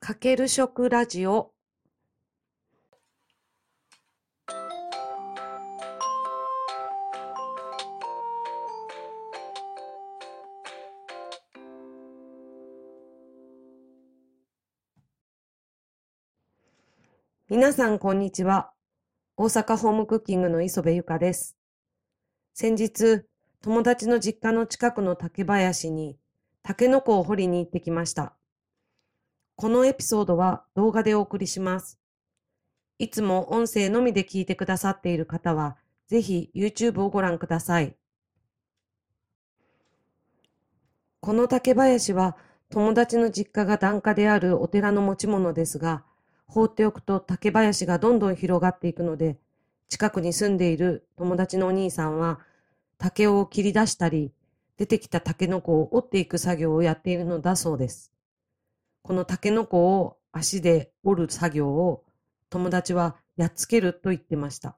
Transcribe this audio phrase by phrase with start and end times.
[0.00, 1.52] かける食ラジオ
[17.50, 18.70] 皆さんこんにちは。
[19.36, 21.56] 大阪ホームクッキングの磯部ゆかです。
[22.54, 23.24] 先日、
[23.62, 26.18] 友達の実家の近くの竹林に
[26.62, 28.37] タケノコを掘りに行ってきました。
[29.60, 31.98] このエピソードは動画でお送りします。
[33.00, 37.96] いつも音声のみで聞いてくださっている方は、ぜひ YouTube をご覧ください。
[41.18, 42.36] この竹林は
[42.70, 46.04] 友達の実家が檀家であるお寺の持ち物ですが、
[46.46, 49.38] 放っておくと竹林がどんどん広がっていくので、
[49.88, 52.38] 近くに住んでいる友達のお兄さんは、
[52.96, 54.30] 竹を切り出したり、
[54.76, 58.12] 出てきたタケノコを折っていく作業をやっているのだそうです。
[59.08, 62.04] このタケノコを足で折る作業を
[62.50, 64.76] 友達はやっつけると言ってました。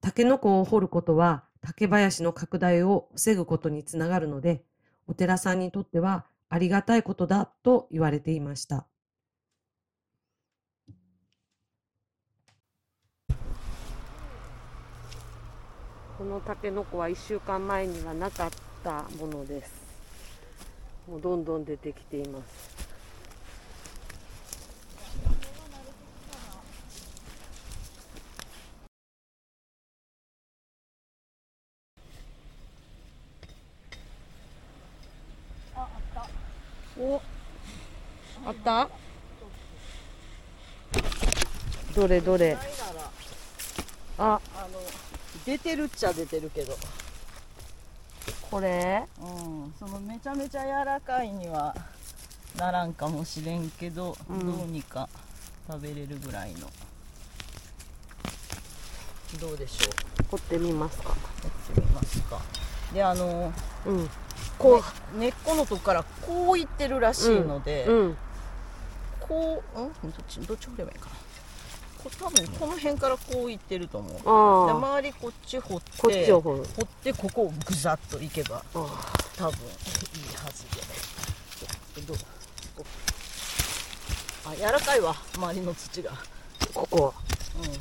[0.00, 4.64] タケノコを掘ることは竹林の拡大を防ぐことにつながるので、
[5.06, 8.88] お寺さんにとってはありがたいことだと言われていました。
[16.18, 18.50] このタケノコは1週間前にはなかっ
[18.82, 19.83] たものです。
[21.06, 22.74] もうどんどん出てきています。
[36.98, 37.20] お、
[38.46, 38.88] あった？
[41.94, 42.56] どれどれ？
[44.16, 44.80] あ、あの
[45.44, 46.76] 出てるっちゃ出てるけど、
[48.54, 49.02] これ。
[49.20, 51.74] うん、そのめちゃめちゃ柔らかいには
[52.56, 54.38] ならんかもしれんけど、うん。
[54.58, 55.08] どうにか
[55.66, 56.70] 食べれるぐらいの。
[59.40, 59.90] どうでしょ
[60.22, 60.26] う？
[60.30, 61.08] 掘ってみますか。
[61.08, 62.40] やってみますか。
[62.92, 63.52] であの
[63.86, 64.08] うん。
[64.56, 64.80] こ
[65.16, 68.16] う根っこのとこからこういってるらしいので、うん。
[69.18, 69.92] こううん？
[69.92, 71.16] どっちどっち掘ればいいかな？
[72.10, 74.12] 多分この辺からこういってると思う。
[74.12, 74.72] で。
[74.72, 76.64] 周りこっち掘ってこっちを掘る。
[76.76, 78.86] 掘ってここをぐざっといけばあ多分いい
[80.36, 80.64] はず
[81.96, 82.16] でどう
[82.76, 82.84] こ
[84.46, 86.12] あ柔らかいわ周りの土が。
[86.74, 87.12] ここは。
[87.62, 87.72] うん。
[87.72, 87.76] ち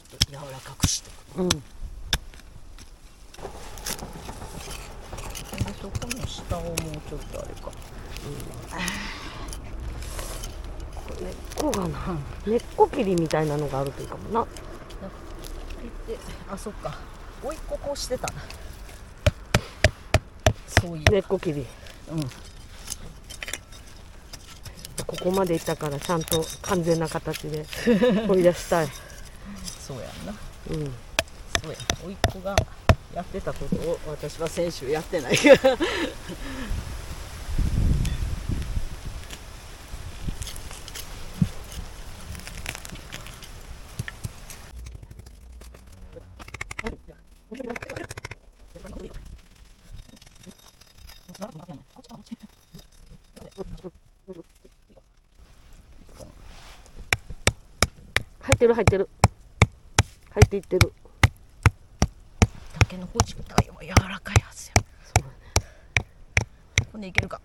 [0.00, 1.48] ょっと柔らかくしてうん。
[1.48, 1.56] で
[5.80, 6.74] そこの下をもう
[7.08, 7.70] ちょっとあれか
[11.20, 11.98] 根っこがな。
[12.46, 14.46] 根っこ切りみたいなのがあるといいかもな。
[16.06, 16.18] で
[16.50, 16.96] あそっか
[17.42, 18.34] おいっここうしてたな
[20.80, 21.66] そうい根うっこ切り。
[22.12, 22.20] うん
[25.06, 27.66] ここまでいったからちゃんと完全な形で
[28.28, 28.88] 掘り出したい。
[29.86, 30.34] そうやんな
[30.70, 30.94] うん。
[31.60, 32.54] そうやおいっ子が
[33.12, 35.76] やってたことを私は先週やってないから
[47.50, 47.58] 入
[58.54, 59.08] ってる入ってる。
[60.30, 60.92] 入っていってる。
[62.72, 65.34] タケノコ自体は柔らかいはずやそうだね。
[66.92, 67.40] ほんでいけるか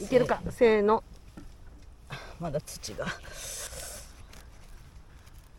[0.00, 0.40] いけるか。
[0.50, 1.02] せーの。
[2.38, 3.06] まだ土が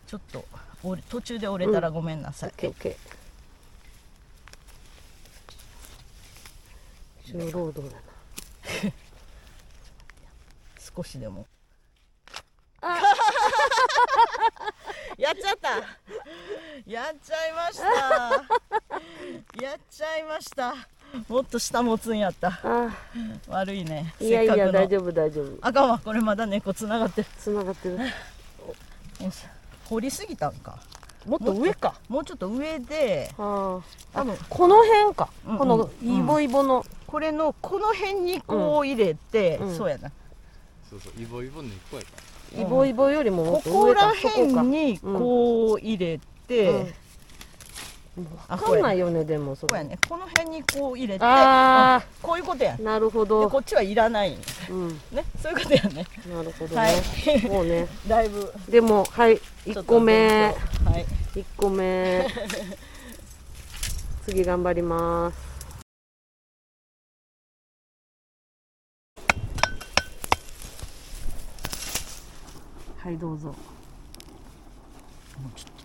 [0.09, 0.43] ちょっと
[1.07, 7.37] 途中で折れたらごめんなさい、オッケーオッケー。
[7.37, 8.01] 重労働だな。
[10.95, 11.45] 少しでも。
[12.81, 12.97] あ。
[15.19, 15.69] やっちゃった。
[16.89, 17.85] やっちゃいました。
[19.63, 20.73] やっちゃいました。
[21.27, 22.59] もっと下持つんやった。
[22.63, 22.89] あ。
[23.47, 24.15] 悪いね。
[24.19, 25.59] いやいや、大丈夫大丈夫。
[25.61, 25.99] あかんわ。
[25.99, 27.27] これまだ猫つながってる。
[27.37, 27.99] つながってる。
[27.99, 28.07] よ
[29.29, 29.45] し
[29.89, 30.77] 掘りすぎたんか
[31.25, 31.95] もっと上か。
[32.07, 33.79] もうちょっと上であ
[34.13, 34.37] 多分あ。
[34.49, 35.29] この辺か。
[35.45, 36.85] うんうんこのイボイボの。
[37.07, 40.11] これのこの辺にこう入れて、うんそうやな
[40.89, 42.09] そうそう、イボイボ根っこやか
[42.57, 44.11] イボイボよりももこっと上か。
[44.11, 44.29] ここか。
[44.29, 46.93] 辺にこう入れて、
[48.47, 52.77] わかんないよねでもそこやねこの辺にこう入れてあこういうことや。
[52.77, 53.49] なるほど。
[53.49, 54.35] こっちはいらない、
[54.69, 56.05] うん、ねそういうことやね。
[56.31, 57.87] なるほどね、はい、もうね。
[58.07, 58.53] だいぶ。
[58.69, 60.53] でもはい一個目。
[60.85, 60.97] は
[61.35, 61.39] い。
[61.39, 62.25] 一個目。
[64.25, 65.49] 次頑張ります。
[72.97, 73.47] はいどうぞ。
[73.47, 73.55] もう
[75.55, 75.78] ちょっと。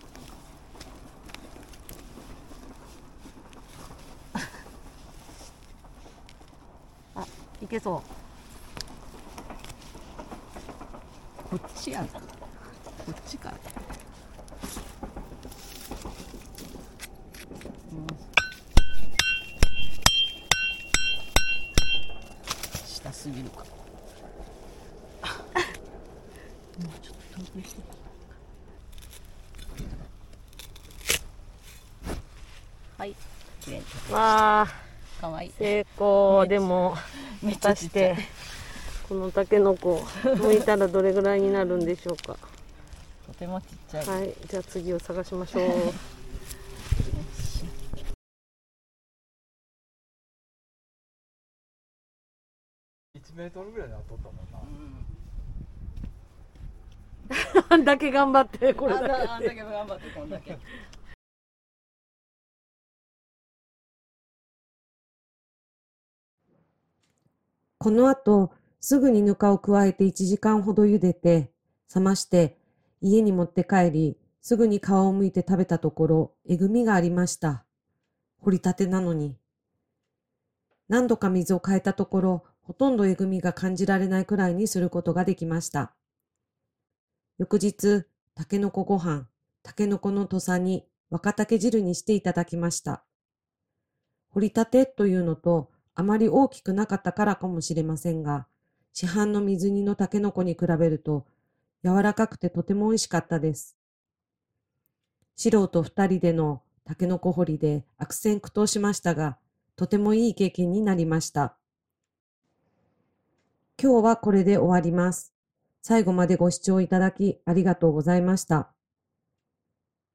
[7.65, 8.01] いけそう。
[11.49, 12.07] こっちやな。
[12.07, 12.21] こ
[13.11, 13.49] っちか。
[13.49, 13.57] ら
[22.85, 23.57] 下すぎるか。
[23.57, 23.65] も
[26.81, 27.81] うちょっと遠くにして。
[32.99, 33.15] はい。
[34.11, 34.84] わあ
[35.19, 35.47] かわい。
[35.47, 36.45] い成功。
[36.47, 36.95] でも
[37.41, 38.15] めっち果たして
[39.07, 42.37] このたけのこ剥いたらどれぐらいになるんでしょうか？
[43.27, 45.63] とてもちっちゃい、はいじゃあ次を探しましょう。
[53.17, 54.59] 1メートルぐらいで取ったもんな。
[57.69, 59.07] あんだけ頑張ってこれだけ。
[59.07, 60.57] だあんだけ頑張ってこんだけ
[67.77, 71.51] この後、すぐにぬかを加えて1時間ほど茹でて、
[71.93, 72.57] 冷まして、
[73.01, 77.65] 家に持って帰り、すぐに皮を剥いて食べたところ、えぐみがありました。
[78.41, 79.37] 掘りたてなのに。
[80.87, 85.95] 何度か水を変えたところ、ほとんどえぐみが感じられないくらいにすることができました。
[87.37, 88.05] 翌日、
[88.35, 89.27] たけのこご飯、
[89.63, 93.03] たけのこの土佐煮、若竹汁にしていただきました。
[94.29, 98.47] 掘りたてというのと、あまり大きくなかったからかもしれませんが、
[98.93, 101.25] 市販の水煮のたけのこに比べると、
[101.83, 103.77] 柔らかくてとても美味しかったです。
[105.35, 109.37] 素人二人でのたけのこ掘りで悪戦苦闘しましたが、
[109.75, 111.55] とてもいい経験になりました。
[113.81, 115.33] 今日はこれで終わります。
[115.81, 118.69] 最後までご視聴いただきありがとうございました。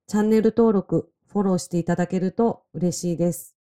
[0.06, 3.59] チャンネル登録、フォローしていただけると嬉しいです。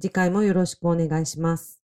[0.00, 1.83] 次回もよろしくお願いします。